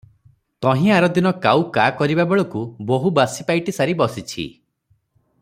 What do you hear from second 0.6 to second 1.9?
ତହିଁ ଆରଦିନ କାଉ କା